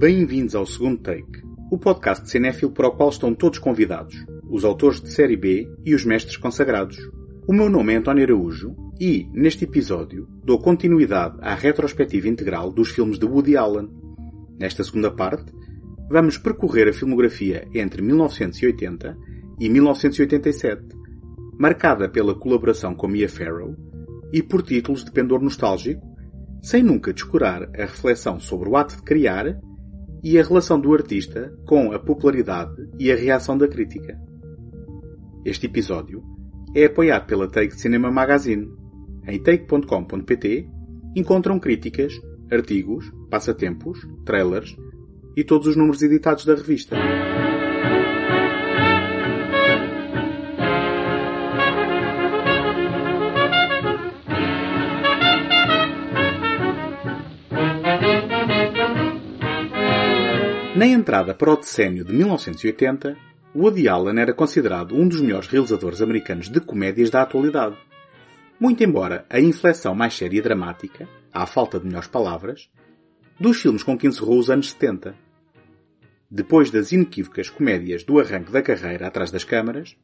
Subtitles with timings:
[0.00, 4.16] Bem-vindos ao segundo take, o podcast de cinéfilo para o qual estão todos convidados,
[4.48, 6.96] os autores de série B e os mestres consagrados.
[7.46, 12.88] O meu nome é António Araújo e, neste episódio, dou continuidade à retrospectiva integral dos
[12.88, 13.90] filmes de Woody Allen.
[14.58, 15.52] Nesta segunda parte,
[16.08, 19.18] vamos percorrer a filmografia entre 1980
[19.60, 20.82] e 1987,
[21.58, 23.76] marcada pela colaboração com Mia Farrow
[24.32, 26.00] e por títulos de pendor nostálgico,
[26.62, 29.60] sem nunca descurar a reflexão sobre o ato de criar
[30.22, 34.18] e a relação do artista com a popularidade e a reação da crítica.
[35.44, 36.22] Este episódio
[36.74, 38.68] é apoiado pela Take Cinema Magazine.
[39.26, 40.68] Em take.com.pt
[41.16, 42.12] encontram críticas,
[42.50, 44.76] artigos, passatempos, trailers
[45.36, 46.96] e todos os números editados da revista.
[60.80, 63.14] Na entrada para o decênio de 1980,
[63.54, 67.76] Woody Allen era considerado um dos melhores realizadores americanos de comédias da atualidade.
[68.58, 72.70] Muito embora a inflexão mais séria e dramática, à falta de melhores palavras,
[73.38, 75.14] dos filmes com que encerrou os anos 70.
[76.30, 79.94] Depois das inequívocas comédias do arranque da carreira atrás das câmaras,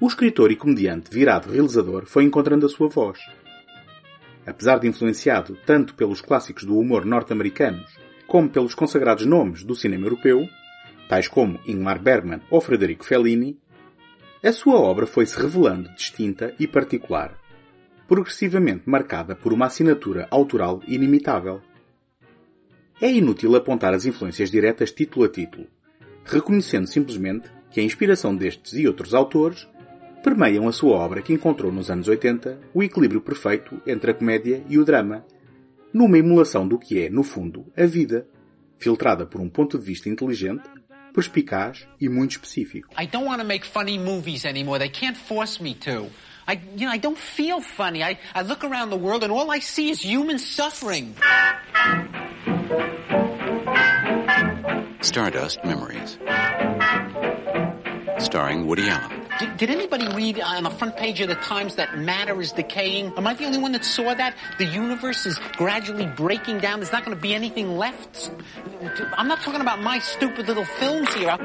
[0.00, 3.18] o escritor e comediante virado realizador foi encontrando a sua voz.
[4.46, 10.06] Apesar de influenciado tanto pelos clássicos do humor norte-americanos como pelos consagrados nomes do cinema
[10.06, 10.48] europeu,
[11.08, 13.58] tais como Ingmar Bergman ou Frederico Fellini,
[14.40, 17.36] a sua obra foi-se revelando distinta e particular,
[18.06, 21.60] progressivamente marcada por uma assinatura autoral inimitável.
[23.00, 25.66] É inútil apontar as influências diretas título a título,
[26.24, 29.66] reconhecendo simplesmente que a inspiração destes e outros autores
[30.22, 34.62] permeiam a sua obra que encontrou nos anos 80 o equilíbrio perfeito entre a comédia
[34.68, 35.24] e o drama,
[35.92, 38.26] numa emulação do que é, no fundo, a vida,
[38.78, 40.62] filtrada por um ponto de vista inteligente,
[41.12, 42.94] perspicaz e muito específico.
[43.00, 44.78] I don't want to make funny movies anymore.
[44.78, 46.10] They can't force me to.
[46.46, 48.02] I, you know, I don't feel funny.
[48.02, 51.14] I, I look around the world and all I see is human suffering.
[55.00, 56.18] Stardust Memories.
[58.18, 59.19] Starring Woody Allen.
[59.40, 62.52] Did, did anybody read uh, on the front page of the Times that matter is
[62.52, 63.14] decaying?
[63.16, 64.34] Am I the only one that saw that?
[64.58, 66.80] The universe is gradually breaking down.
[66.80, 68.30] There's not going to be anything left.
[69.16, 71.38] I'm not talking about my stupid little films here.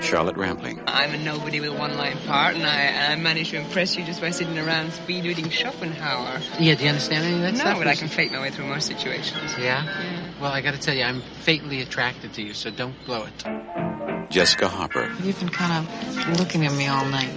[0.00, 0.80] Charlotte Rampling.
[0.86, 4.20] I'm a nobody with one line part, and I, I managed to impress you just
[4.20, 6.40] by sitting around speed reading Schopenhauer.
[6.60, 7.78] Yeah, do you understand any of that No, stuff?
[7.78, 9.56] but I can fake my way through most situations.
[9.58, 10.32] Yeah?
[10.40, 13.87] Well, I got to tell you, I'm fatally attracted to you, so don't blow it.
[14.30, 15.10] Jessica Hopper.
[15.22, 17.30] You've been kind of looking at me all night.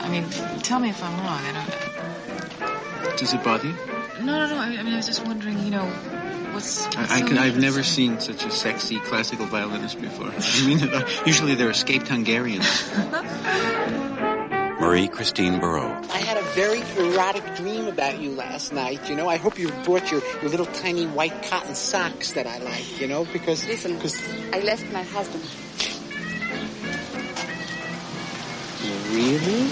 [0.00, 0.28] I mean,
[0.60, 1.40] tell me if I'm wrong.
[1.42, 3.16] I don't.
[3.18, 3.74] Does it bother you?
[4.20, 4.56] No, no, no.
[4.56, 5.58] I I mean, I was just wondering.
[5.60, 5.86] You know,
[6.52, 6.84] what's.
[6.86, 10.32] what's I, I so can, I've never seen such a sexy classical violinist before.
[10.38, 12.66] I mean, uh, usually they're escaped Hungarians.
[14.82, 15.94] Marie Christine Barreau.
[16.10, 19.08] I had a very erotic dream about you last night.
[19.08, 22.58] You know, I hope you brought your, your little tiny white cotton socks that I
[22.58, 23.00] like.
[23.00, 24.20] You know, because Listen, because
[24.52, 25.44] I left my husband.
[29.12, 29.70] really.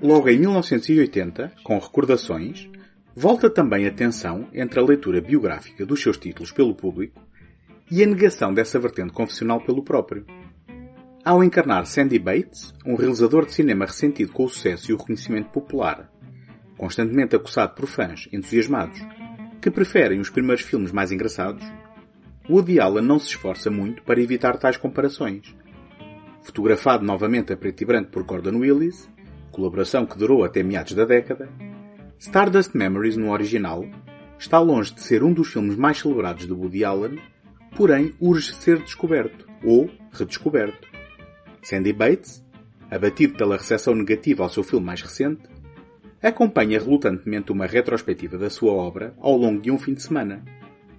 [0.00, 2.68] Logo em 1980, com Recordações,
[3.16, 7.20] volta também a tensão entre a leitura biográfica dos seus títulos pelo público
[7.90, 10.24] e a negação dessa vertente confessional pelo próprio.
[11.24, 15.50] Ao encarnar Sandy Bates, um realizador de cinema ressentido com o sucesso e o reconhecimento
[15.50, 16.10] popular,
[16.76, 19.00] constantemente acossado por fãs entusiasmados
[19.60, 21.64] que preferem os primeiros filmes mais engraçados,
[22.50, 25.54] Woody Allen não se esforça muito para evitar tais comparações.
[26.42, 29.08] Fotografado novamente a preto e branco por Gordon Willis,
[29.52, 31.48] colaboração que durou até meados da década,
[32.18, 33.88] Stardust Memories no original
[34.36, 37.20] está longe de ser um dos filmes mais celebrados de Woody Allen,
[37.76, 40.91] porém urge ser descoberto ou redescoberto.
[41.62, 42.44] Sandy Bates,
[42.90, 45.42] abatido pela recepção negativa ao seu filme mais recente,
[46.20, 50.44] acompanha relutantemente uma retrospectiva da sua obra ao longo de um fim de semana,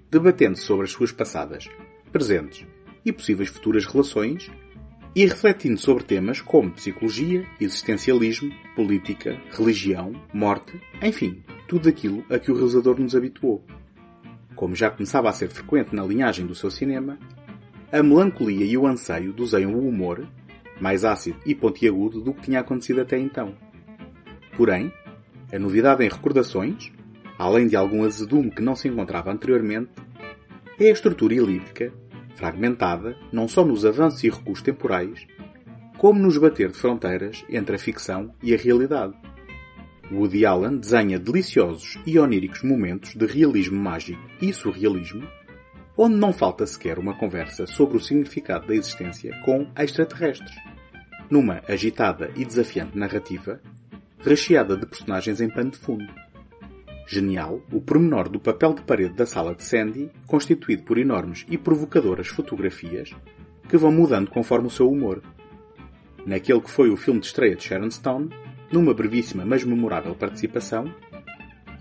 [0.10, 1.70] debatendo sobre as suas passadas,
[2.12, 2.66] presentes
[3.06, 4.50] e possíveis futuras relações
[5.16, 12.52] e refletindo sobre temas como psicologia, existencialismo, política, religião, morte, enfim, tudo aquilo a que
[12.52, 13.64] o realizador nos habituou.
[14.56, 17.20] Como já começava a ser frequente na linhagem do seu cinema,
[17.92, 20.28] a melancolia e o anseio doseiam o humor,
[20.84, 23.56] mais ácido e pontiagudo do que tinha acontecido até então.
[24.58, 24.92] Porém,
[25.50, 26.92] a novidade em recordações,
[27.40, 29.92] além de algum azedume que não se encontrava anteriormente,
[30.78, 31.94] é a estrutura elíptica
[32.36, 35.26] fragmentada não só nos avanços e recuos temporais,
[35.98, 39.14] como nos bater de fronteiras entre a ficção e a realidade.
[40.12, 45.26] Woody Allen desenha deliciosos e oníricos momentos de realismo mágico e surrealismo,
[45.98, 50.56] onde não falta sequer uma conversa sobre o significado da existência com extraterrestres,
[51.30, 53.62] numa agitada e desafiante narrativa,
[54.20, 56.14] recheada de personagens em pano de fundo.
[57.08, 61.58] Genial o pormenor do papel de parede da sala de Sandy, constituído por enormes e
[61.58, 63.12] provocadoras fotografias
[63.68, 65.22] que vão mudando conforme o seu humor.
[66.26, 68.30] Naquele que foi o filme de estreia de Sharon Stone,
[68.72, 70.94] numa brevíssima mas memorável participação,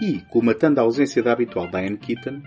[0.01, 2.43] e, colmatando a ausência da habitual Diane Keaton,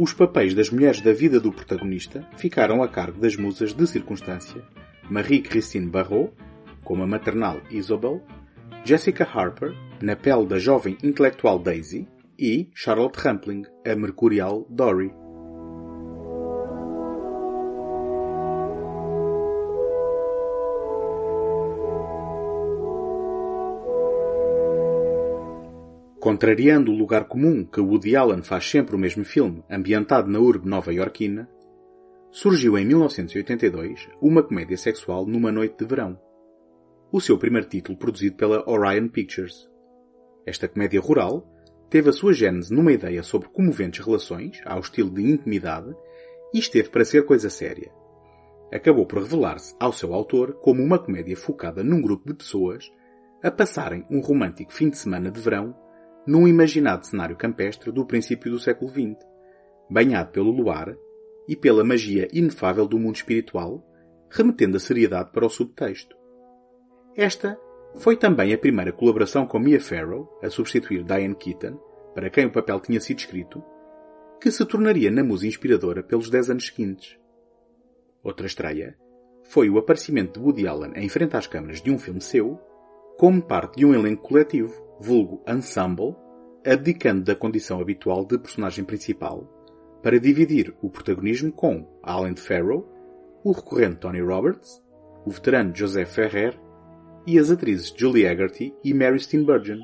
[0.00, 4.64] os papéis das mulheres da vida do protagonista ficaram a cargo das musas de circunstância
[5.10, 6.32] Marie-Christine Barrault,
[6.82, 8.22] como a maternal Isobel,
[8.82, 12.08] Jessica Harper, na pele da jovem intelectual Daisy,
[12.38, 15.12] e Charlotte Rampling, a mercurial Dory.
[26.30, 30.68] Contrariando o lugar comum que Woody Allen faz sempre o mesmo filme, ambientado na urbe
[30.68, 31.50] nova-iorquina,
[32.30, 36.16] surgiu em 1982 uma comédia sexual numa noite de verão.
[37.10, 39.68] O seu primeiro título produzido pela Orion Pictures.
[40.46, 41.44] Esta comédia rural
[41.90, 45.92] teve a sua gênese numa ideia sobre comoventes relações, ao estilo de intimidade,
[46.54, 47.90] e esteve para ser coisa séria.
[48.72, 52.88] Acabou por revelar-se ao seu autor como uma comédia focada num grupo de pessoas
[53.42, 55.74] a passarem um romântico fim de semana de verão
[56.26, 59.16] num imaginado cenário campestre do princípio do século XX,
[59.90, 60.96] banhado pelo luar
[61.48, 63.84] e pela magia inefável do mundo espiritual,
[64.30, 66.16] remetendo a seriedade para o subtexto.
[67.16, 67.58] Esta
[67.96, 71.76] foi também a primeira colaboração com Mia Farrow, a substituir Diane Keaton,
[72.14, 73.62] para quem o papel tinha sido escrito,
[74.40, 77.18] que se tornaria na musa inspiradora pelos dez anos seguintes.
[78.22, 78.96] Outra estreia
[79.44, 82.58] foi o aparecimento de Woody Allen em frente às câmaras de um filme seu,
[83.18, 86.14] como parte de um elenco coletivo, vulgo ensemble,
[86.64, 89.48] abdicando da condição habitual de personagem principal,
[90.02, 91.86] para dividir o protagonismo com,
[92.34, 92.86] de Farrow,
[93.42, 94.82] o recorrente Tony Roberts,
[95.24, 96.58] o veterano José Ferrer
[97.26, 99.80] e as atrizes Julie Haggerty e Mary Steenburgen.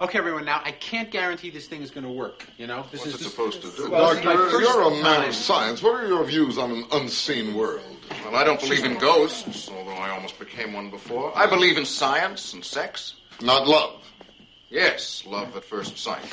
[0.00, 2.84] Okay, everyone, now I can't guarantee this thing is going to work, you know?
[2.90, 3.88] This What's is it supposed to do?
[3.88, 5.28] Well, Doctor, you're a man time.
[5.28, 5.80] of science.
[5.80, 7.84] What are your views on an unseen world?
[8.24, 11.32] Well, I don't believe in ghosts, although I almost became one before.
[11.36, 13.14] I believe in science and sex.
[13.40, 14.02] Not love.
[14.72, 16.24] Yes, love at first sight.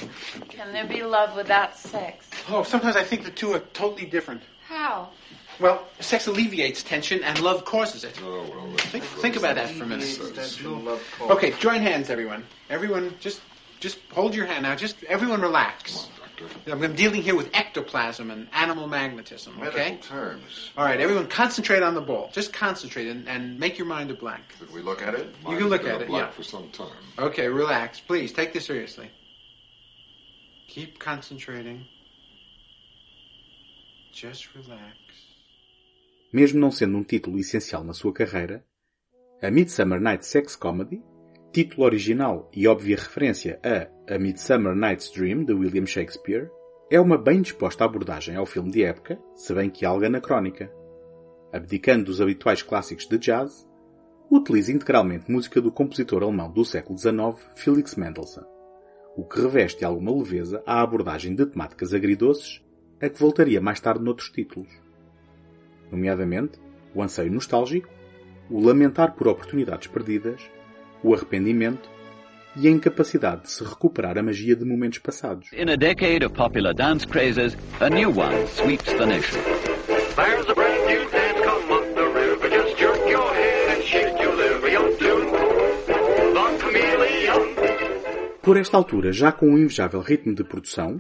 [0.47, 2.25] Can there be love without sex?
[2.47, 4.41] Oh, sometimes I think the two are totally different.
[4.65, 5.09] How?
[5.59, 8.17] Well, sex alleviates tension and love causes it.
[8.23, 8.77] Oh, well.
[8.77, 10.17] Think, think about that for a minute.
[11.19, 12.45] Okay, join hands, everyone.
[12.69, 13.41] Everyone, just
[13.81, 14.73] just hold your hand now.
[14.73, 16.07] Just everyone relax.
[16.67, 19.91] I'm I'm dealing here with ectoplasm and animal magnetism, okay?
[19.91, 20.71] Medical terms.
[20.77, 22.29] All right, everyone concentrate on the ball.
[22.31, 24.43] Just concentrate and, and make your mind a blank.
[24.57, 25.33] Should we look at it?
[25.47, 26.31] You can look Mine's at been it, blank yeah.
[26.31, 27.03] For some time.
[27.17, 27.99] Okay, relax.
[27.99, 29.09] Please, take this seriously.
[30.67, 31.85] Keep concentrating.
[34.13, 34.97] Just relax.
[36.31, 38.63] Mesmo não sendo um título essencial na sua carreira,
[39.41, 41.01] A Midsummer Night Sex Comedy,
[41.51, 46.49] título original e óbvia referência a A Midsummer Night's Dream de William Shakespeare,
[46.91, 50.71] é uma bem disposta abordagem ao filme de época, se bem que algo anacrónica.
[51.51, 53.67] Abdicando dos habituais clássicos de jazz,
[54.29, 58.45] utiliza integralmente música do compositor alemão do século XIX, Felix Mendelssohn,
[59.17, 62.63] o que reveste alguma leveza à abordagem de temáticas agridoces
[63.01, 64.69] a que voltaria mais tarde noutros títulos
[65.91, 66.59] nomeadamente
[66.93, 67.89] o anseio nostálgico,
[68.49, 70.41] o lamentar por oportunidades perdidas,
[71.03, 71.89] o arrependimento
[72.55, 75.51] e a incapacidade de se recuperar a magia de momentos passados.
[75.53, 79.39] In a decade of popular dance crazes, a new one sweeps the nation.
[80.15, 82.49] There's a brand new dance come up the river.
[82.49, 84.69] Just jerk your head and shake your liver.
[84.69, 85.31] Young tune,
[86.33, 87.55] the chameleon.
[88.41, 90.99] Por esta altura, já com um invejável ritmo de produção,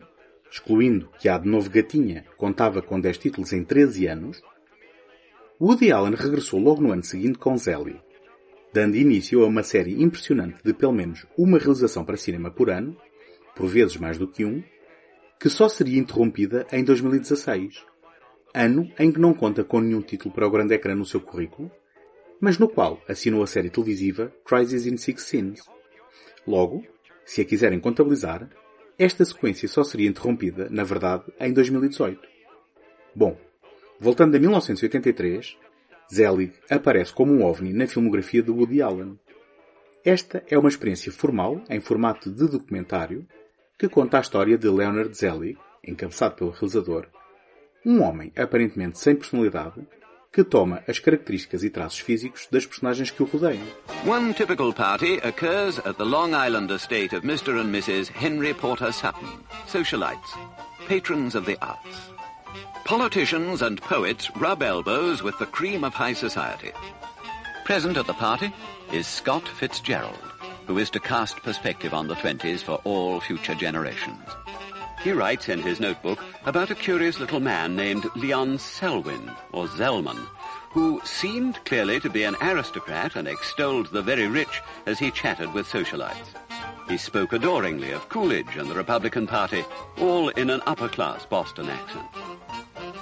[0.51, 4.41] excluindo que a de novo Gatinha contava com 10 títulos em 13 anos,
[5.59, 7.99] Woody Allen regressou logo no ano seguinte com Zelly,
[8.73, 12.95] dando início a uma série impressionante de pelo menos uma realização para cinema por ano,
[13.55, 14.63] por vezes mais do que um,
[15.39, 17.83] que só seria interrompida em 2016,
[18.53, 21.71] ano em que não conta com nenhum título para o grande ecrã no seu currículo,
[22.39, 25.61] mas no qual assinou a série televisiva Crisis in Six Scenes.
[26.45, 26.83] Logo,
[27.25, 28.49] se a quiserem contabilizar,
[28.97, 32.19] esta sequência só seria interrompida, na verdade, em 2018.
[33.15, 33.37] Bom,
[33.99, 35.57] voltando a 1983,
[36.13, 39.19] Zelig aparece como um ovni na filmografia de Woody Allen.
[40.03, 43.27] Esta é uma experiência formal, em formato de documentário,
[43.77, 47.07] que conta a história de Leonard Zelig, encabeçado pelo realizador,
[47.85, 49.85] um homem aparentemente sem personalidade,
[50.31, 53.65] que toma as características e traços físicos das personagens que o rodeiam.
[54.05, 57.59] One typical party occurs at the Long Island estate of Mr.
[57.59, 58.09] and Mrs.
[58.09, 60.31] Henry Porter Sutton, socialites,
[60.87, 62.18] patrons of the arts.
[62.85, 66.71] Politicians and poets rub elbows with the cream of high society.
[67.65, 68.51] Present at the party
[68.91, 70.17] is Scott Fitzgerald,
[70.65, 74.27] who is to cast perspective on the 20s for all future generations.
[75.03, 80.27] He writes in his notebook about a curious little man named Leon Selwyn, or Zellman,
[80.71, 85.53] who seemed clearly to be an aristocrat and extolled the very rich as he chatted
[85.53, 86.35] with socialites.
[86.87, 89.63] He spoke adoringly of Coolidge and the Republican Party,
[89.99, 92.07] all in an upper-class Boston accent.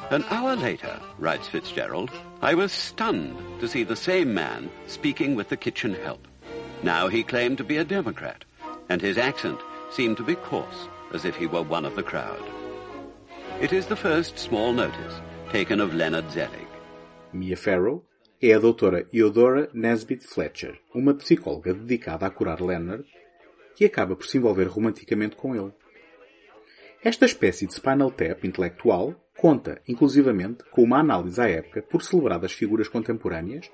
[0.10, 2.12] An hour later, writes Fitzgerald,
[2.42, 6.26] I was stunned to see the same man speaking with the kitchen help.
[6.82, 8.46] Now he claimed to be a Democrat,
[8.88, 9.60] and his accent
[9.92, 12.42] seemed to be coarse, as if he were one of the crowd.
[13.60, 15.20] It is the first small notice
[15.52, 16.68] taken of Leonard Zelig.
[17.34, 18.06] Mia Farrow
[18.42, 23.04] é a doutora Eudora Nesbitt Fletcher, uma psicóloga dedicada a curar Leonard,
[23.76, 25.74] que acaba por se envolver romanticamente com ele.
[27.04, 32.52] Esta espécie de Spinal Tap intelectual conta, inclusivamente, com uma análise à época por celebradas
[32.52, 33.70] figuras contemporâneas,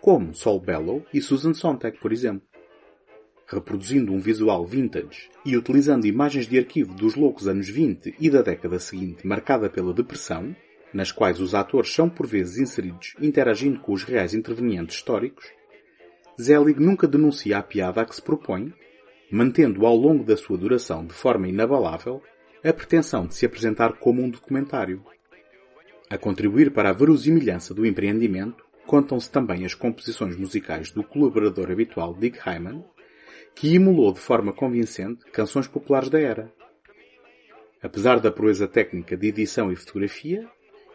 [0.00, 2.46] como Saul Bellow e Susan Sontag, por exemplo.
[3.46, 8.42] Reproduzindo um visual vintage e utilizando imagens de arquivo dos loucos anos 20 e da
[8.42, 10.54] década seguinte marcada pela depressão,
[10.92, 15.44] nas quais os atores são por vezes inseridos interagindo com os reais intervenientes históricos,
[16.40, 18.72] Zelig nunca denuncia a piada a que se propõe,
[19.30, 22.22] mantendo ao longo da sua duração de forma inabalável
[22.64, 25.04] a pretensão de se apresentar como um documentário.
[26.08, 32.14] A contribuir para a verosimilhança do empreendimento, contam-se também as composições musicais do colaborador habitual
[32.14, 32.84] Dick Hyman,
[33.54, 36.52] que emulou de forma convincente canções populares da era.
[37.82, 40.48] Apesar da proeza técnica de edição e fotografia,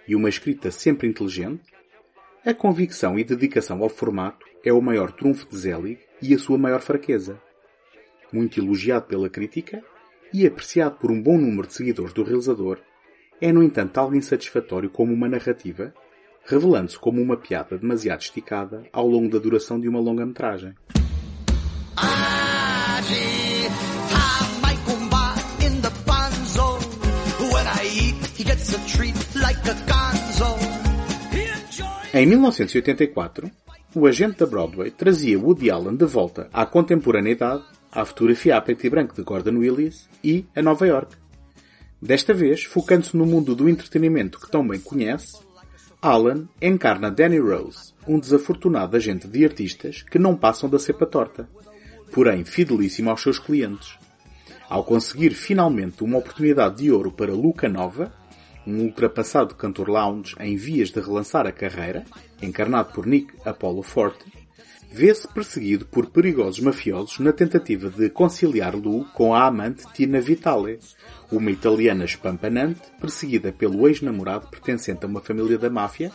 [0.07, 1.71] e uma escrita sempre inteligente,
[2.43, 6.57] a convicção e dedicação ao formato é o maior trunfo de Zelig e a sua
[6.57, 7.39] maior fraqueza.
[8.33, 9.83] Muito elogiado pela crítica
[10.33, 12.79] e apreciado por um bom número de seguidores do realizador,
[13.41, 15.93] é no entanto algo insatisfatório como uma narrativa,
[16.45, 20.73] revelando-se como uma piada demasiado esticada ao longo da duração de uma longa-metragem.
[32.11, 33.51] Em 1984,
[33.95, 38.85] o agente da Broadway trazia Woody Allen de volta à contemporaneidade, à fotografia a preto
[38.85, 41.15] e branco de Gordon Willis e a Nova York.
[42.01, 45.37] Desta vez, focando-se no mundo do entretenimento que tão bem conhece,
[46.01, 51.49] Allen encarna Danny Rose, um desafortunado agente de artistas que não passam da cepa torta,
[52.13, 53.97] porém fidelíssimo aos seus clientes.
[54.69, 58.13] Ao conseguir finalmente uma oportunidade de ouro para Luca Nova,
[58.65, 62.05] um ultrapassado cantor lounge em vias de relançar a carreira,
[62.41, 64.25] encarnado por Nick Apollo Forte,
[64.91, 70.79] vê-se perseguido por perigosos mafiosos na tentativa de conciliar Lou com a amante Tina Vitale,
[71.31, 76.11] uma italiana espampanante perseguida pelo ex-namorado pertencente a uma família da máfia,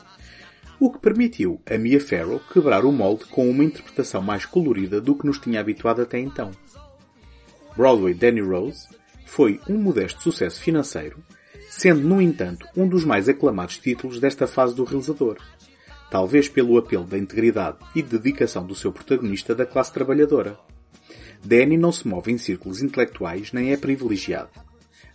[0.80, 5.14] o que permitiu a Mia Farrow quebrar o molde com uma interpretação mais colorida do
[5.14, 6.50] que nos tinha habituado até então.
[7.76, 8.88] Broadway Danny Rose
[9.24, 11.22] foi um modesto sucesso financeiro,
[11.70, 15.38] sendo, no entanto, um dos mais aclamados títulos desta fase do realizador,
[16.14, 20.56] talvez pelo apelo da integridade e dedicação do seu protagonista da classe trabalhadora.
[21.44, 24.50] Danny não se move em círculos intelectuais nem é privilegiado.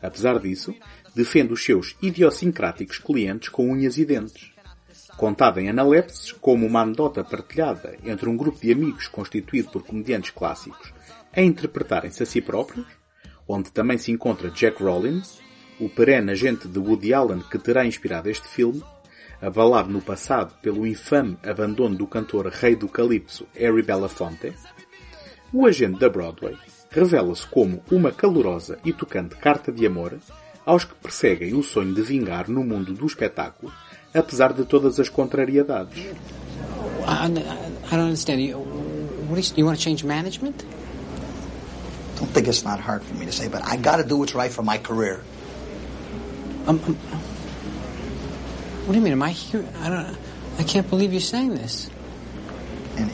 [0.01, 0.75] Apesar disso,
[1.15, 4.51] defende os seus idiosincráticos clientes com unhas e dentes.
[5.15, 10.31] Contada em analepses como uma anedota partilhada entre um grupo de amigos constituído por comediantes
[10.31, 10.93] clássicos
[11.33, 12.87] a interpretarem-se a si próprios,
[13.47, 15.39] onde também se encontra Jack Rollins,
[15.79, 18.83] o perene agente de Woody Allen que terá inspirado este filme,
[19.41, 24.53] abalado no passado pelo infame abandono do cantor rei do calypso Harry Belafonte,
[25.53, 26.57] o agente da Broadway
[26.91, 30.17] revela-se como uma calorosa e tocante carta de amor
[30.65, 33.71] aos que perseguem o sonho de vingar no mundo do espetáculo,
[34.13, 36.05] apesar de todas as contrariedades.
[37.07, 37.25] I,
[37.91, 38.41] I don't understand.
[38.41, 38.57] You,
[39.27, 40.63] what is, you want to change management?
[42.17, 44.35] Don't think it's not hard for me to say, but I got to do what's
[44.35, 45.23] right for my career.
[46.67, 46.97] Um, um,
[48.89, 49.13] what do you mean?
[49.13, 49.63] Am I here?
[49.81, 50.17] I don't.
[50.57, 51.91] I can't believe you're saying this.
[52.97, 53.13] Annie,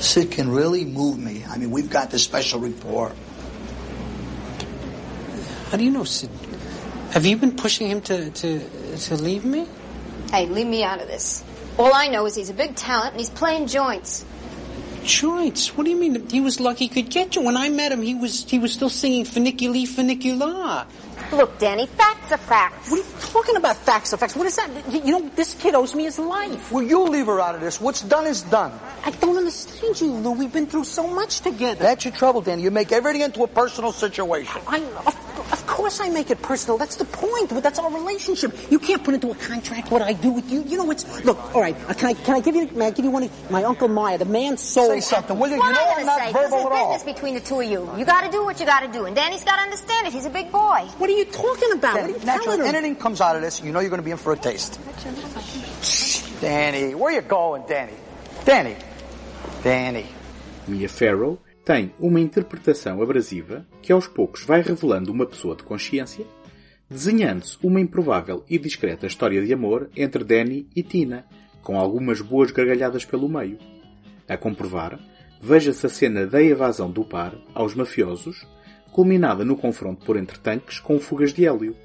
[0.00, 1.46] Sid can really move me.
[1.48, 3.10] I mean, we've got this special rapport.
[5.70, 6.28] How do you know Sid?
[7.12, 9.66] Have you been pushing him to to to leave me?
[10.30, 11.42] Hey, leave me out of this.
[11.78, 14.26] All I know is he's a big talent and he's playing joints.
[15.04, 15.74] Joints?
[15.74, 16.28] What do you mean?
[16.28, 17.40] He was lucky he could get you.
[17.40, 20.84] When I met him, he was he was still singing "Funiculi Funicula."
[21.32, 22.90] Look, Danny, facts are facts.
[22.90, 23.76] What are you talking about?
[23.76, 24.36] Facts are facts.
[24.36, 24.70] What is that?
[24.92, 26.70] You know, this kid owes me his life.
[26.70, 27.80] Well, you leave her out of this.
[27.80, 28.78] What's done is done.
[29.04, 30.32] I don't understand you, Lou.
[30.32, 31.82] We've been through so much together.
[31.82, 32.62] That's your trouble, Danny.
[32.62, 34.60] You make everything into a personal situation.
[34.66, 36.78] I, of, of course I make it personal.
[36.78, 37.48] That's the point.
[37.50, 38.54] But that's our relationship.
[38.70, 40.62] You can't put into a contract what I do with you.
[40.62, 41.38] You know, it's look.
[41.54, 42.68] All right, uh, can I can I give you?
[42.72, 43.24] May I give you one?
[43.24, 44.90] of- My uncle Maya, the man sold.
[44.90, 45.58] Say something, will you?
[45.58, 46.32] What You know am I I'm gonna not say?
[46.32, 46.92] This verbal is at all.
[46.94, 47.90] business between the two of you.
[47.98, 49.04] You gotta do what you gotta do.
[49.06, 50.12] And Danny's gotta understand it.
[50.12, 50.86] He's a big boy.
[50.98, 51.94] What are you talking about?
[52.00, 52.74] What are you Naturally, telling him?
[52.74, 54.78] anything comes out of this, you know you're going to be in for a taste.
[56.40, 57.92] Danny, where you going, Danny?
[58.44, 58.76] Danny.
[59.62, 60.06] Danny.
[60.66, 66.26] Mia Farrow tem uma interpretação abrasiva que aos poucos vai revelando uma pessoa de consciência,
[66.90, 71.24] desenhando-se uma improvável e discreta história de amor entre Danny e Tina,
[71.62, 73.58] com algumas boas gargalhadas pelo meio.
[74.28, 74.98] A comprovar,
[75.40, 78.44] veja-se a cena da evasão do par aos mafiosos,
[78.90, 81.76] culminada no confronto por entre tanques com fugas de hélio.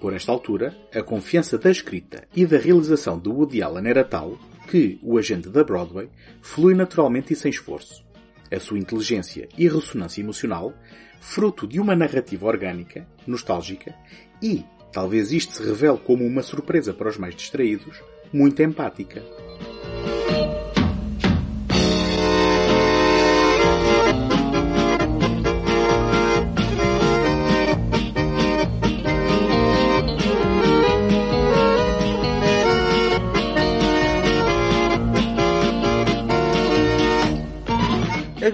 [0.00, 4.36] Por esta altura, a confiança da escrita e da realização de Woody Allen era tal
[4.68, 6.08] que o agente da Broadway
[6.42, 8.07] flui naturalmente e sem esforço.
[8.50, 10.72] A sua inteligência e ressonância emocional,
[11.20, 13.94] fruto de uma narrativa orgânica, nostálgica
[14.42, 18.02] e, talvez isto se revele como uma surpresa para os mais distraídos,
[18.32, 19.22] muito empática.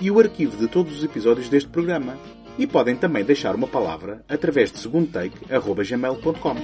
[0.00, 2.16] e o arquivo de todos os episódios deste programa.
[2.58, 6.56] E podem também deixar uma palavra através de segundotake.gmail.com.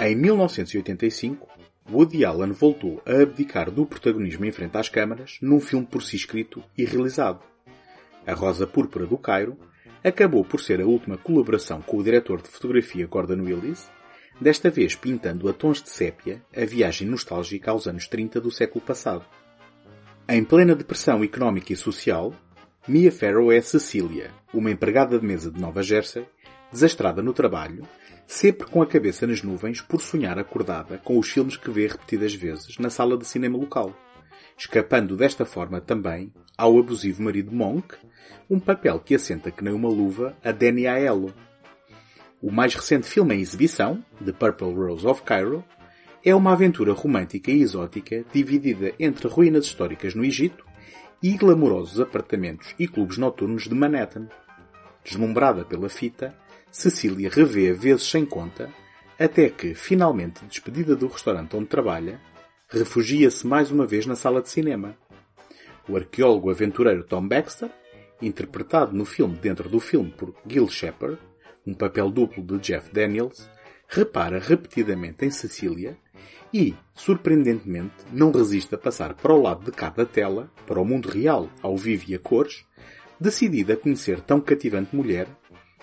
[0.00, 1.46] Em 1985,
[1.90, 6.16] Woody Allen voltou a abdicar do protagonismo em frente às câmaras num filme por si
[6.16, 7.42] escrito e realizado.
[8.26, 9.58] A Rosa Púrpura do Cairo
[10.02, 13.90] acabou por ser a última colaboração com o diretor de fotografia Gordon Willis,
[14.40, 18.84] desta vez pintando a tons de sépia a viagem nostálgica aos anos 30 do século
[18.84, 19.24] passado.
[20.28, 22.34] Em plena depressão económica e social,
[22.86, 26.26] Mia Farrow é Cecília, uma empregada de mesa de Nova Jersey,
[26.70, 27.86] desastrada no trabalho,
[28.26, 32.34] sempre com a cabeça nas nuvens por sonhar acordada com os filmes que vê repetidas
[32.34, 33.94] vezes na sala de cinema local,
[34.58, 37.94] escapando desta forma também ao abusivo marido Monk,
[38.50, 41.32] um papel que assenta que nem uma luva a Danny Aiello.
[42.42, 45.64] O mais recente filme em exibição, The Purple Rose of Cairo,
[46.24, 50.66] é uma aventura romântica e exótica dividida entre ruínas históricas no Egito
[51.22, 54.28] e glamourosos apartamentos e clubes noturnos de Manhattan.
[55.04, 56.34] Deslumbrada pela fita,
[56.70, 58.68] Cecília revê vezes sem conta,
[59.18, 62.20] até que, finalmente despedida do restaurante onde trabalha,
[62.70, 64.94] refugia-se mais uma vez na sala de cinema.
[65.88, 67.70] O arqueólogo aventureiro Tom Baxter,
[68.20, 71.18] interpretado no filme dentro do filme por Gil Shepard,
[71.66, 73.48] um papel duplo de Jeff Daniels,
[73.88, 75.96] repara repetidamente em Cecília
[76.52, 80.84] e, surpreendentemente, não resiste a passar para o lado de cá da tela, para o
[80.84, 82.66] mundo real, ao vivo e a cores,
[83.18, 85.26] decidida a conhecer tão cativante mulher,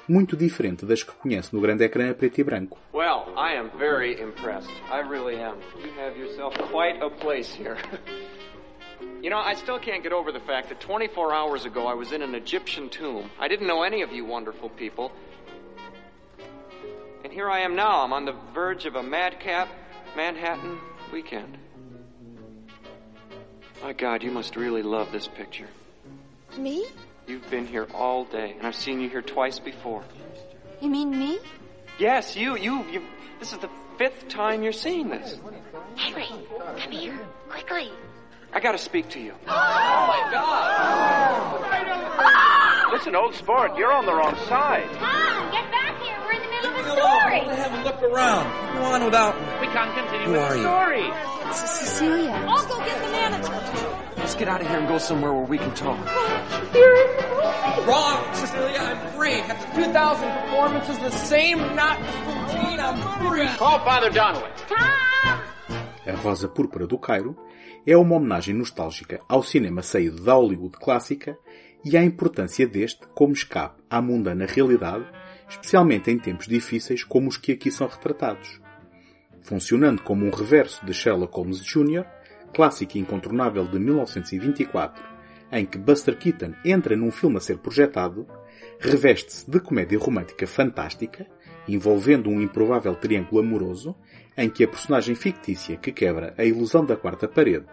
[0.07, 2.77] muito diferente das que conhece no grande ecrã a preto e branco.
[2.93, 4.71] Well, I am very impressed.
[4.91, 5.57] I really am.
[5.81, 7.77] You have yourself quite a place here.
[9.21, 12.11] you know, I still can't get over the fact that 24 hours ago I was
[12.11, 13.29] in an Egyptian tomb.
[13.39, 15.11] I didn't know any of you wonderful people.
[17.23, 18.03] And here I am now.
[18.03, 19.67] I'm on the verge of a madcap
[20.15, 20.79] Manhattan
[21.11, 21.57] weekend.
[23.81, 25.67] My God, you must really love this picture.
[26.57, 26.85] Me?
[27.27, 30.03] You've been here all day, and I've seen you here twice before.
[30.79, 31.39] You mean me?
[31.97, 33.01] Yes, you, you, you.
[33.39, 35.39] This is the fifth time you're seeing this.
[35.95, 36.27] Henry,
[36.77, 37.89] come here, quickly.
[38.53, 39.33] I gotta speak to you.
[39.47, 40.71] Oh my God!
[42.17, 42.89] Ah!
[42.91, 44.87] Listen, old sport, you're on the wrong side.
[44.93, 45.84] Tom, get back
[47.05, 47.39] story.
[47.41, 48.45] I have a look around.
[48.75, 49.47] Go on without me.
[49.61, 50.63] We can't continue Who with are the you?
[50.63, 51.05] story.
[51.49, 52.31] It's Cecilia.
[52.31, 53.53] I'll go get the manager.
[54.17, 55.99] Let's get out of here and go somewhere where we can talk.
[57.87, 58.79] Wrong, Cecilia.
[58.79, 59.39] I'm free.
[59.41, 62.97] After 2,000 performances, the same not routine, I'm
[63.29, 63.47] free.
[63.57, 64.63] Call Father Donowitz.
[66.07, 67.35] A Rosa Púrpura do Cairo
[67.85, 71.37] é uma homenagem nostálgica ao cinema saído da Hollywood clássica
[71.83, 75.05] e à importância deste como escape à mundana realidade,
[75.49, 78.59] especialmente em tempos difíceis como os que aqui são retratados.
[79.41, 82.05] Funcionando como um reverso de Sherlock Holmes Jr.,
[82.53, 85.03] clássico incontornável de 1924,
[85.51, 88.25] em que Buster Keaton entra num filme a ser projetado,
[88.79, 91.27] reveste-se de comédia romântica fantástica,
[91.67, 93.95] envolvendo um improvável triângulo amoroso,
[94.37, 97.65] em que a personagem fictícia que quebra a ilusão da quarta parede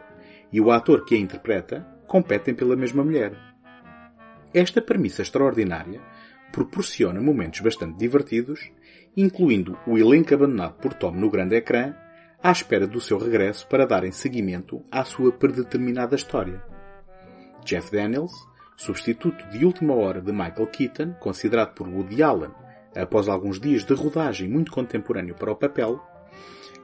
[0.52, 3.32] e o ator que a interpreta competem pela mesma mulher.
[4.52, 6.00] Esta premissa extraordinária
[6.52, 8.70] proporciona momentos bastante divertidos,
[9.16, 11.94] incluindo o elenco abandonado por Tom no grande ecrã,
[12.42, 16.62] à espera do seu regresso para darem seguimento à sua predeterminada história.
[17.64, 18.32] Jeff Daniels,
[18.76, 22.50] substituto de última hora de Michael Keaton, considerado por Woody Allen
[22.94, 26.00] após alguns dias de rodagem muito contemporâneo para o papel,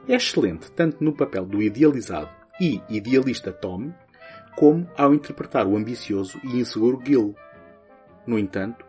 [0.07, 2.29] é excelente tanto no papel do idealizado
[2.59, 3.93] e idealista Tom,
[4.55, 7.35] como ao interpretar o ambicioso e inseguro Gil.
[8.25, 8.85] No entanto,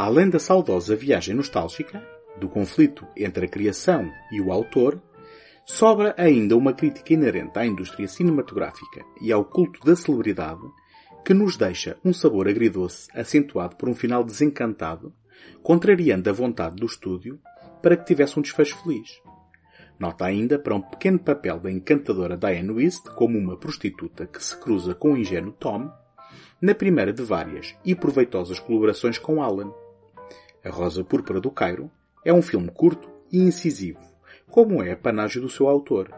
[0.00, 2.02] além da saudosa viagem nostálgica,
[2.38, 4.98] do conflito entre a criação e o autor,
[5.66, 10.62] sobra ainda uma crítica inerente à indústria cinematográfica e ao culto da celebridade
[11.22, 15.12] que nos deixa um sabor agridoce acentuado por um final desencantado,
[15.62, 17.38] contrariando a vontade do estúdio
[17.82, 19.20] para que tivesse um desfecho feliz.
[19.98, 24.56] Nota ainda para um pequeno papel da encantadora Diane Wist como uma prostituta que se
[24.56, 25.92] cruza com o ingênuo Tom,
[26.58, 29.70] na primeira de várias e proveitosas colaborações com Alan.
[30.62, 31.90] A Rosa Púrpura do Cairo
[32.24, 34.00] é um filme curto e incisivo,
[34.46, 36.12] como é a panágio do seu autor.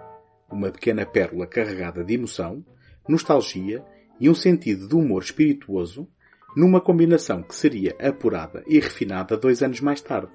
[0.50, 2.64] Uma pequena pérola carregada de emoção,
[3.08, 3.84] nostalgia
[4.18, 6.08] e um sentido de humor espirituoso,
[6.56, 10.32] numa combinação que seria apurada e refinada dois anos mais tarde,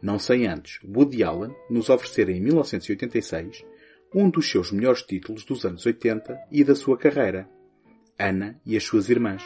[0.00, 3.64] não sem antes Woody Allen nos oferecer em 1986
[4.14, 7.48] um dos seus melhores títulos dos anos 80 e da sua carreira,
[8.18, 9.42] Ana e as suas irmãs.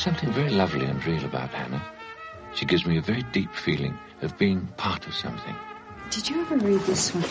[0.00, 1.84] There's something very lovely and real about Hannah.
[2.54, 5.54] She gives me a very deep feeling of being part of something.
[6.08, 7.22] Did you ever read this one?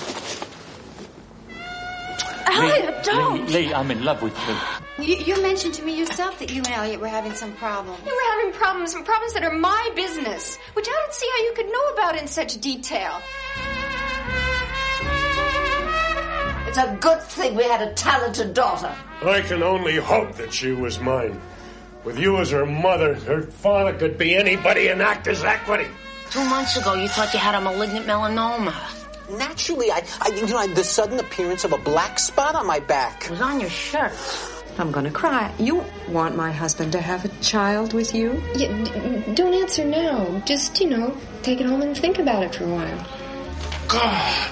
[2.46, 3.48] Elliot, don't!
[3.48, 5.08] Lee, Lee, I'm in love with Lee.
[5.08, 7.98] You, you mentioned to me yourself that you and Elliot were having some problems.
[8.06, 11.44] You were having problems, some problems that are my business, which I don't see how
[11.46, 13.20] you could know about in such detail.
[16.68, 18.96] It's a good thing we had a talented daughter.
[19.24, 21.42] I can only hope that she was mine.
[22.04, 25.88] With you as her mother, her father could be anybody in Actors Equity.
[26.32, 28.74] Two months ago, you thought you had a malignant melanoma.
[29.38, 32.80] Naturally, I, I you know, I, the sudden appearance of a black spot on my
[32.80, 33.26] back.
[33.26, 34.14] It was on your shirt.
[34.78, 35.54] I'm gonna cry.
[35.60, 38.42] You want my husband to have a child with you?
[38.56, 40.42] Yeah, d- don't answer now.
[40.46, 43.08] Just, you know, take it home and think about it for a while.
[43.90, 44.52] God,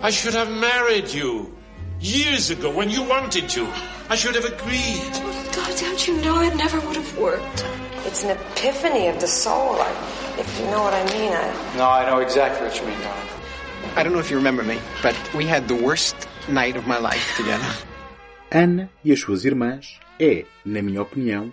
[0.00, 1.52] I should have married you
[2.02, 3.66] years ago when you wanted to.
[4.10, 5.12] I should have agreed.
[5.54, 7.64] God, don't you know it never would have worked?
[8.06, 9.90] It's an epiphany of the soul, I,
[10.36, 11.32] if you know what I mean.
[11.32, 11.76] I...
[11.76, 13.28] No, I know exactly what you mean, darling.
[13.96, 16.16] I don't know if you remember me, but we had the worst
[16.48, 17.72] night of my life together.
[18.50, 21.52] Ana e as suas irmãs é, na minha opinião,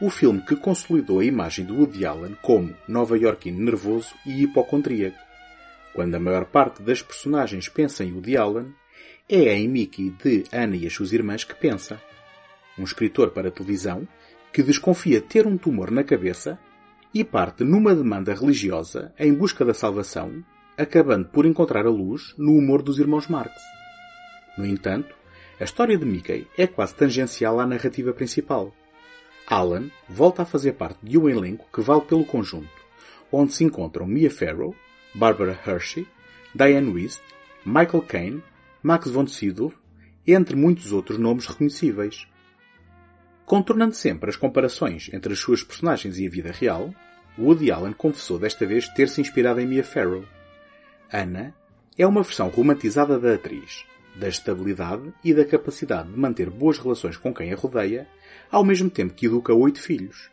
[0.00, 5.18] o filme que consolidou a imagem de Woody Allen como nova-iorquino nervoso e hipocondríaco.
[5.92, 8.72] Quando a maior parte das personagens pensa em Woody Allen,
[9.28, 12.00] é em Mickey de Ana e as suas irmãs que pensa.
[12.78, 14.08] Um escritor para televisão
[14.52, 16.58] que desconfia ter um tumor na cabeça
[17.12, 20.42] e parte numa demanda religiosa em busca da salvação,
[20.76, 23.52] acabando por encontrar a luz no humor dos irmãos Marx.
[24.56, 25.14] No entanto,
[25.60, 28.72] a história de Mickey é quase tangencial à narrativa principal.
[29.46, 32.68] Alan volta a fazer parte de um elenco que vale pelo conjunto,
[33.30, 34.74] onde se encontram Mia Farrow,
[35.14, 36.06] Barbara Hershey,
[36.54, 37.22] Diane Wist,
[37.64, 38.42] Michael Caine,
[38.82, 39.72] Max von Sydow,
[40.24, 42.28] entre muitos outros nomes reconhecíveis.
[43.44, 46.94] Contornando sempre as comparações entre as suas personagens e a vida real,
[47.36, 50.24] Woody Allen confessou desta vez ter se inspirado em Mia Farrow.
[51.12, 51.54] Anna
[51.96, 57.16] é uma versão romantizada da atriz, da estabilidade e da capacidade de manter boas relações
[57.16, 58.06] com quem a rodeia,
[58.48, 60.30] ao mesmo tempo que educa oito filhos.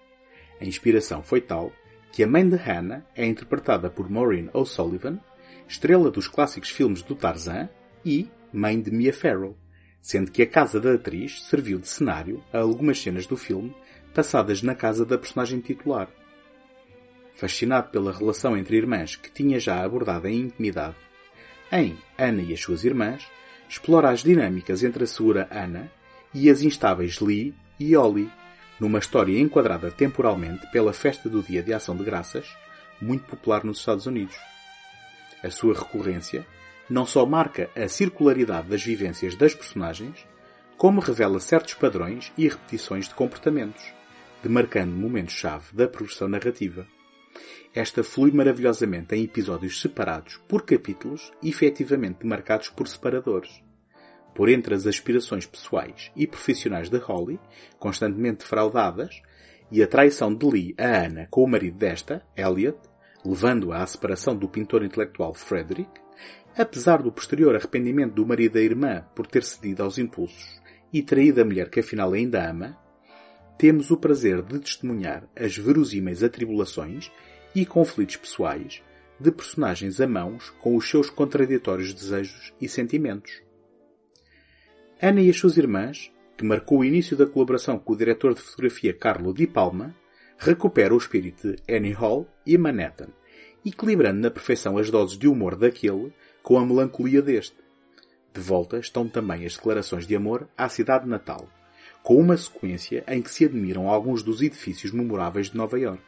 [0.62, 1.74] A inspiração foi tal
[2.12, 5.20] que a mãe de Hannah é interpretada por Maureen O'Sullivan,
[5.68, 7.70] estrela dos clássicos filmes do Tarzan
[8.06, 9.58] e mãe de Mia Farrow,
[10.02, 13.76] sendo que a casa da atriz serviu de cenário a algumas cenas do filme
[14.14, 16.08] passadas na casa da personagem titular.
[17.34, 20.96] Fascinado pela relação entre irmãs que tinha já abordado em intimidade,
[21.72, 23.28] em Ana e as suas irmãs,
[23.68, 25.92] explora as dinâmicas entre a segura Ana
[26.34, 28.32] e as instáveis Lee e Ollie,
[28.80, 32.46] numa história enquadrada temporalmente pela festa do Dia de Ação de Graças,
[33.02, 34.36] muito popular nos Estados Unidos.
[35.44, 36.46] A sua recorrência
[36.90, 40.26] não só marca a circularidade das vivências das personagens,
[40.78, 43.84] como revela certos padrões e repetições de comportamentos,
[44.44, 46.86] demarcando momentos-chave da progressão narrativa.
[47.74, 53.62] esta flui maravilhosamente em episódios separados por capítulos efetivamente marcados por separadores.
[54.34, 57.40] Por entre as aspirações pessoais e profissionais de Holly,
[57.78, 59.22] constantemente fraudadas,
[59.72, 62.78] e a traição de Lee a Anna com o marido desta, Elliot,
[63.26, 65.90] levando-a à separação do pintor intelectual Frederick,
[66.58, 71.42] apesar do posterior arrependimento do marido da irmã por ter cedido aos impulsos e traído
[71.42, 72.78] a mulher que afinal ainda ama,
[73.58, 77.12] temos o prazer de testemunhar as verosímeis atribulações
[77.54, 78.82] e conflitos pessoais
[79.20, 83.42] de personagens a mãos com os seus contraditórios desejos e sentimentos.
[85.02, 88.42] Ana e as suas irmãs, que marcou o início da colaboração com o diretor de
[88.42, 89.96] fotografia Carlo Di Palma,
[90.38, 93.10] recupera o espírito de Annie Hall e Manhattan,
[93.66, 96.14] equilibrando na perfeição as doses de humor daquele
[96.46, 97.58] com a melancolia deste.
[98.32, 101.50] De volta estão também as declarações de amor à cidade natal,
[102.04, 106.04] com uma sequência em que se admiram alguns dos edifícios memoráveis de Nova York.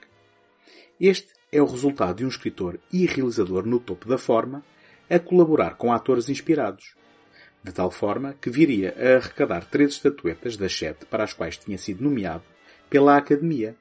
[1.01, 4.63] Este é o resultado de um escritor e realizador no topo da forma
[5.09, 6.93] a colaborar com atores inspirados,
[7.63, 11.79] de tal forma que viria a arrecadar três estatuetas das sete para as quais tinha
[11.79, 12.43] sido nomeado
[12.91, 13.75] pela Academia,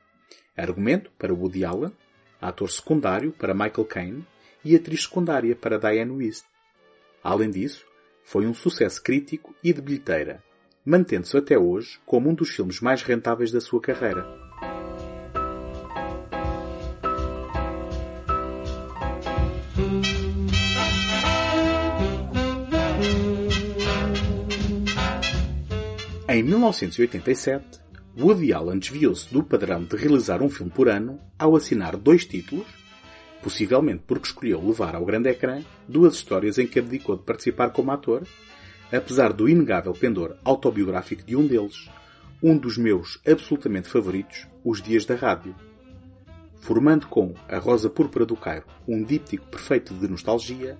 [0.57, 1.93] Argumento para Woody Allen,
[2.41, 4.27] ator secundário para Michael Caine
[4.67, 6.45] e atriz secundária para Diane West.
[7.23, 7.87] Além disso,
[8.25, 10.43] foi um sucesso crítico e de bilheteira,
[10.85, 14.27] mantendo-se até hoje como um dos filmes mais rentáveis da sua carreira.
[26.29, 27.81] Em 1987,
[28.19, 32.67] Woody Allen desviou-se do padrão de realizar um filme por ano ao assinar dois títulos,
[33.43, 37.91] possivelmente porque escolheu levar ao grande ecrã duas histórias em que abdicou de participar como
[37.91, 38.23] ator,
[38.93, 41.89] apesar do inegável pendor autobiográfico de um deles,
[42.43, 45.55] um dos meus absolutamente favoritos, Os Dias da Rádio.
[46.57, 50.79] Formando com A Rosa Púrpura do Cairo um díptico perfeito de nostalgia,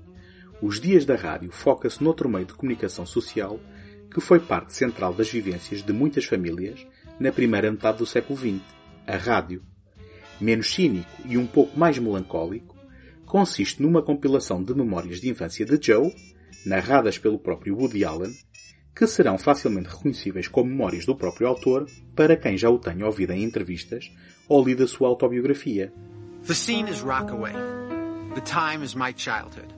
[0.61, 3.61] Os Dias da Rádio foca-se noutro meio de comunicação social
[4.13, 6.87] que foi parte central das vivências de muitas famílias
[7.21, 8.63] na primeira metade do século XX,
[9.07, 9.63] a rádio.
[10.41, 12.77] Menos cínico e um pouco mais melancólico,
[13.25, 16.15] consiste numa compilação de memórias de infância de Joe,
[16.65, 18.35] narradas pelo próprio Woody Allen,
[18.95, 23.33] que serão facilmente reconhecíveis como memórias do próprio autor para quem já o tenha ouvido
[23.33, 24.11] em entrevistas
[24.49, 25.93] ou lido a sua autobiografia.
[26.47, 27.53] The scene is Rockaway.
[28.35, 29.73] The time is my childhood.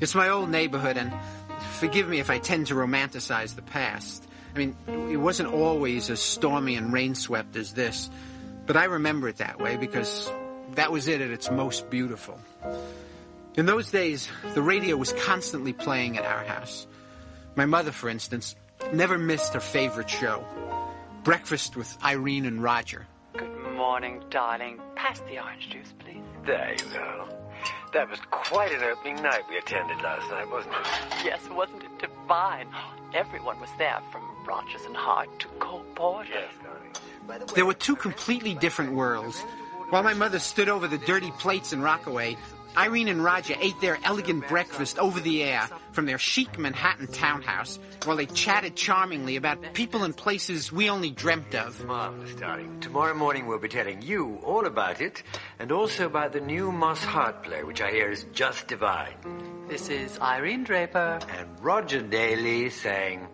[0.00, 1.10] It's my old neighborhood and
[1.78, 4.28] forgive me if I tend to romanticize the past.
[4.54, 4.76] I mean,
[5.10, 8.10] it wasn't always as stormy and rain-swept as this,
[8.66, 10.30] but I remember it that way because
[10.74, 12.38] that was it at its most beautiful.
[13.56, 16.86] In those days, the radio was constantly playing at our house.
[17.56, 18.54] My mother, for instance,
[18.92, 20.44] never missed her favorite show,
[21.24, 23.06] Breakfast with Irene and Roger.
[23.36, 24.80] Good morning, darling.
[24.94, 26.22] Pass the orange juice, please.
[26.46, 27.28] There you go.
[27.92, 31.24] That was quite an opening night we attended last night, wasn't it?
[31.24, 32.68] Yes, wasn't it divine?
[33.12, 36.30] Everyone was there, from Rogers and Hart to Cole Porter.
[36.32, 36.92] Yes, darling.
[37.54, 39.40] There were two completely different worlds.
[39.90, 42.36] While my mother stood over the dirty plates in Rockaway,
[42.76, 47.80] Irene and Roger ate their elegant breakfast over the air from their chic Manhattan townhouse
[48.04, 51.84] while they chatted charmingly about people and places we only dreamt of.
[51.84, 52.78] Marvelous, darling.
[52.80, 55.24] Tomorrow morning we'll be telling you all about it
[55.58, 59.14] and also about the new Moss Hart play, which I hear is just divine.
[59.68, 61.18] This is Irene Draper.
[61.36, 63.26] And Roger Daly saying,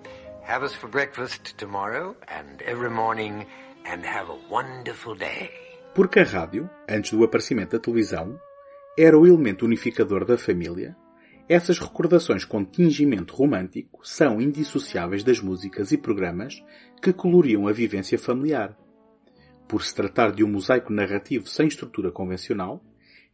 [0.45, 3.47] Have us for breakfast tomorrow and every morning
[3.91, 5.51] and have a wonderful day.
[5.95, 8.39] Porque a rádio, antes do aparecimento da televisão,
[8.99, 10.97] era o elemento unificador da família,
[11.49, 16.61] essas recordações com tingimento romântico são indissociáveis das músicas e programas
[17.01, 18.77] que coloriam a vivência familiar.
[19.69, 22.83] Por se tratar de um mosaico narrativo sem estrutura convencional,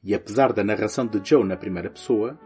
[0.04, 2.38] e apesar da narração de Joe na primeira pessoa,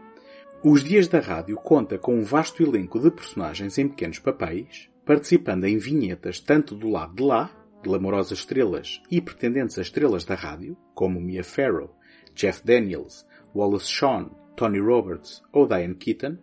[0.63, 5.65] Os Dias da Rádio conta com um vasto elenco de personagens em pequenos papéis, participando
[5.65, 7.51] em vinhetas tanto do lado de lá,
[7.87, 11.95] glamorosas estrelas e pretendentes a estrelas da rádio, como Mia Farrow,
[12.35, 16.37] Jeff Daniels, Wallace Shawn, Tony Roberts ou Diane Keaton,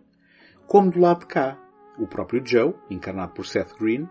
[0.67, 1.61] como do lado de cá,
[1.97, 4.07] o próprio Joe, encarnado por Seth Green,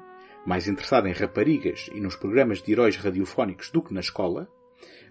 [0.46, 4.48] mais interessado em raparigas e nos programas de heróis radiofónicos do que na escola,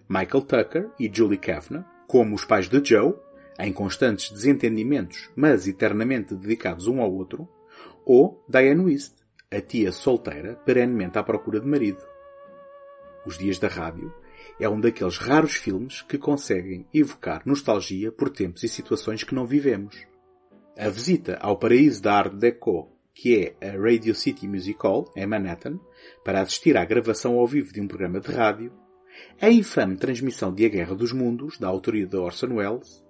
[0.08, 3.14] Michael Tucker e Julie Kavner, como os pais de Joe,
[3.60, 7.48] em constantes desentendimentos, mas eternamente dedicados um ao outro,
[8.06, 9.16] ou Diane West,
[9.52, 12.13] a tia solteira perenemente à procura de marido.
[13.26, 14.14] Os Dias da Rádio
[14.60, 19.46] é um daqueles raros filmes que conseguem evocar nostalgia por tempos e situações que não
[19.46, 19.96] vivemos.
[20.78, 25.26] A visita ao paraíso da Art Deco, que é a Radio City Music Hall, em
[25.26, 25.80] Manhattan,
[26.26, 28.74] para assistir à gravação ao vivo de um programa de rádio,
[29.40, 33.04] a infame transmissão de A Guerra dos Mundos, da autoria de Orson Welles,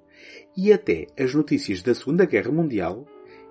[0.55, 3.07] e até as notícias da Segunda Guerra Mundial,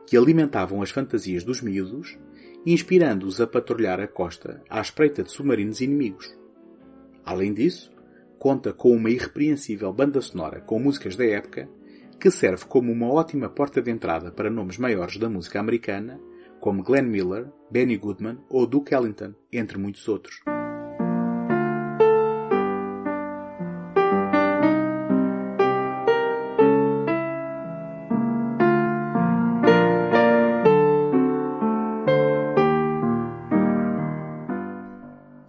[0.07, 2.18] que alimentavam as fantasias dos miúdos,
[2.64, 6.41] inspirando-os a patrulhar a costa à espreita de submarinos inimigos.
[7.24, 7.92] Além disso,
[8.38, 11.68] conta com uma irrepreensível banda sonora com músicas da época,
[12.18, 16.20] que serve como uma ótima porta de entrada para nomes maiores da música americana,
[16.61, 20.40] como Glenn Miller, Benny Goodman ou Duke Ellington, entre muitos outros.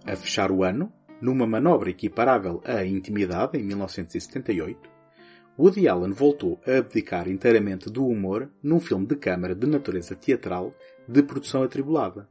[0.06, 0.92] A fechar o ano,
[1.24, 4.90] numa manobra equiparável à Intimidade, em 1978,
[5.58, 10.74] Woody Allen voltou a abdicar inteiramente do humor num filme de câmara de natureza teatral
[11.08, 12.28] de produção atribulada.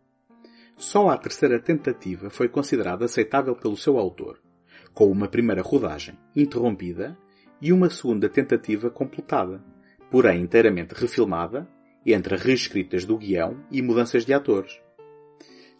[0.77, 4.39] Só a terceira tentativa foi considerada aceitável pelo seu autor,
[4.93, 7.17] com uma primeira rodagem interrompida
[7.60, 9.63] e uma segunda tentativa completada,
[10.12, 11.67] porém inteiramente refilmada,
[12.06, 14.83] entre reescritas do guião e mudanças de atores.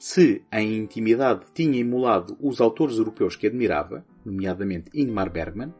[0.06, 5.74] Se em intimidade tinha emulado os autores europeus que admirava, nomeadamente Ingmar Bergman,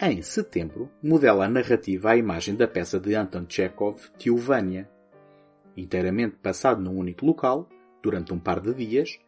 [0.00, 4.88] em setembro modela a narrativa à imagem da peça de Anton Chekhov, Tiovânia.
[5.76, 7.68] Inteiramente passado num único local,
[8.02, 9.20] durante um par de dias,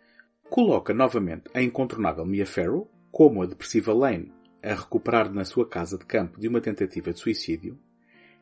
[0.48, 5.98] coloca novamente a incontornável Mia Farrow, como a depressiva Lane, a recuperar na sua casa
[5.98, 7.78] de campo de uma tentativa de suicídio,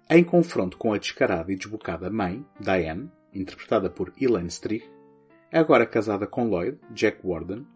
[0.08, 4.99] em confronto com a descarada e desbocada mãe, Diane, interpretada por Elaine Strych,
[5.58, 7.66] agora casada com Lloyd, Jack Warden,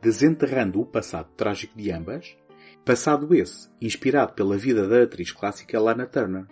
[0.00, 2.36] desenterrando o passado trágico de ambas,
[2.84, 6.46] passado esse inspirado pela vida da atriz clássica Lana Turner.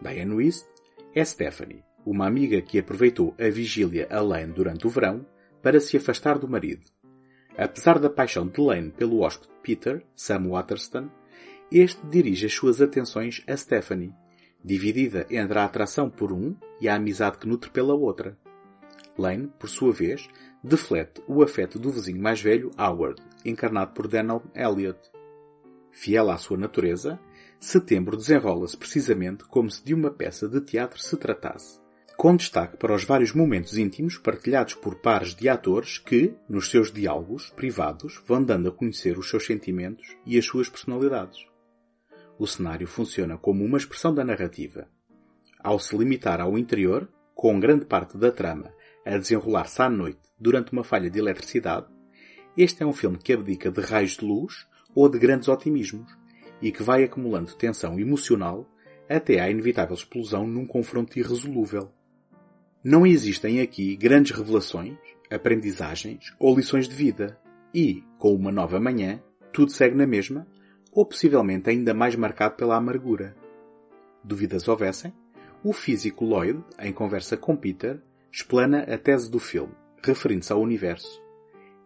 [0.00, 0.66] Diane West
[1.14, 5.26] é Stephanie, uma amiga que aproveitou a vigília a Lane durante o verão
[5.62, 6.82] para se afastar do marido.
[7.56, 11.08] Apesar da paixão de Lane pelo hóspede Peter, Sam Waterston,
[11.70, 14.12] este dirige as suas atenções a Stephanie,
[14.62, 18.38] dividida entre a atração por um e a amizade que nutre pela outra.
[19.16, 20.28] Lane, por sua vez,
[20.62, 24.98] deflete o afeto do vizinho mais velho, Howard, encarnado por Daniel Elliot.
[25.90, 27.20] Fiel à sua natureza,
[27.60, 31.80] setembro desenrola-se precisamente como se de uma peça de teatro se tratasse,
[32.16, 36.90] com destaque para os vários momentos íntimos partilhados por pares de atores que, nos seus
[36.90, 41.46] diálogos privados, vão dando a conhecer os seus sentimentos e as suas personalidades.
[42.36, 44.88] O cenário funciona como uma expressão da narrativa.
[45.62, 48.72] Ao se limitar ao interior, com grande parte da trama
[49.04, 51.86] a desenrolar-se à noite durante uma falha de eletricidade,
[52.56, 56.16] este é um filme que abdica de raios de luz ou de grandes otimismos
[56.62, 58.68] e que vai acumulando tensão emocional
[59.08, 61.92] até à inevitável explosão num confronto irresolúvel.
[62.82, 64.98] Não existem aqui grandes revelações,
[65.30, 67.38] aprendizagens ou lições de vida
[67.72, 69.20] e, com uma nova manhã,
[69.52, 70.46] tudo segue na mesma
[70.92, 73.34] ou possivelmente ainda mais marcado pela amargura.
[74.22, 75.12] Dúvidas houvessem,
[75.62, 78.00] o físico Lloyd, em conversa com Peter,
[78.34, 81.22] explana a tese do filme, referindo-se ao universo.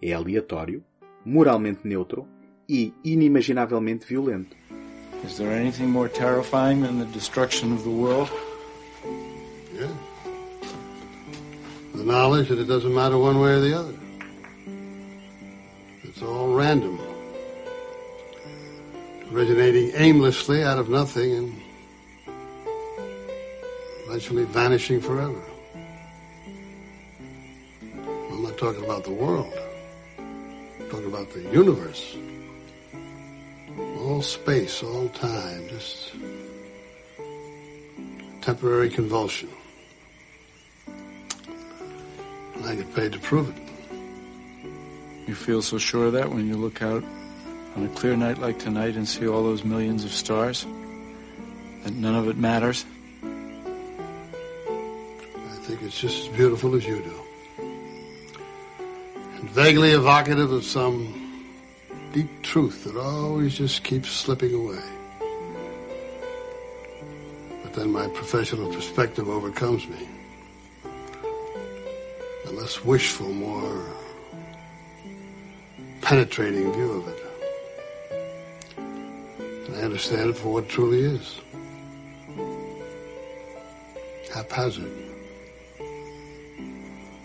[0.00, 0.82] É aleatório,
[1.22, 2.26] moralmente neutro
[2.66, 4.56] e inimaginavelmente violento.
[5.22, 8.30] Is there anything more terrifying than the destruction of the world?
[9.74, 9.92] Yeah.
[11.94, 13.94] The knowledge that it doesn't matter one way or the other.
[16.04, 16.98] It's all random.
[19.30, 21.52] Originating aimlessly out of nothing and
[24.06, 25.47] eventually vanishing forever.
[28.58, 29.54] Talking about the world.
[30.18, 32.16] I'm talking about the universe.
[34.00, 36.12] All space, all time, just
[38.40, 39.48] temporary convulsion.
[42.56, 43.62] And I get paid to prove it.
[45.28, 47.04] You feel so sure of that when you look out
[47.76, 50.66] on a clear night like tonight and see all those millions of stars?
[51.84, 52.84] That none of it matters?
[53.22, 53.26] I
[55.62, 57.27] think it's just as beautiful as you do.
[59.58, 61.42] Vaguely evocative of some
[62.12, 64.80] deep truth that always just keeps slipping away.
[67.64, 70.08] But then my professional perspective overcomes me.
[72.46, 73.84] A less wishful, more
[76.02, 77.20] penetrating view of it.
[79.66, 81.40] And I understand it for what it truly is.
[84.32, 84.92] Haphazard.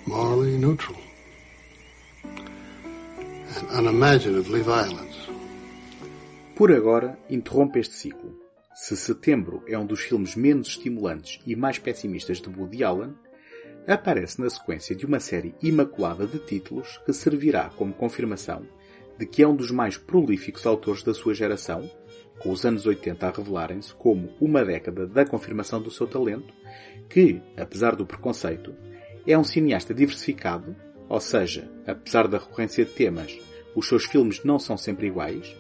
[0.07, 0.97] Morally neutral.
[3.73, 5.13] And unimaginatively violent.
[6.55, 8.37] Por agora, interrompe este ciclo.
[8.75, 13.15] Se Setembro é um dos filmes menos estimulantes e mais pessimistas de Woody Allen,
[13.87, 18.63] aparece na sequência de uma série imaculada de títulos que servirá como confirmação
[19.17, 21.89] de que é um dos mais prolíficos autores da sua geração,
[22.39, 26.53] com os anos 80 a revelarem-se como uma década da confirmação do seu talento,
[27.09, 28.75] que, apesar do preconceito,
[29.25, 30.75] é um cineasta diversificado,
[31.07, 33.39] ou seja, apesar da recorrência de temas,
[33.75, 35.55] os seus filmes não são sempre iguais,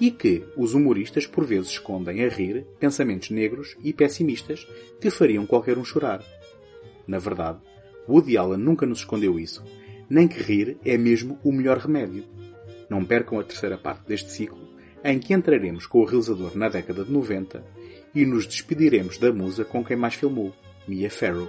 [0.00, 4.66] e que os humoristas por vezes escondem a rir pensamentos negros e pessimistas
[5.00, 6.22] que fariam qualquer um chorar.
[7.06, 7.58] Na verdade,
[8.08, 9.64] Woody Allen nunca nos escondeu isso,
[10.08, 12.24] nem que rir é mesmo o melhor remédio.
[12.88, 17.04] Não percam a terceira parte deste ciclo, em que entraremos com o realizador na década
[17.04, 17.64] de 90
[18.14, 20.52] e nos despediremos da musa com quem mais filmou,
[20.86, 21.48] Mia Farrow.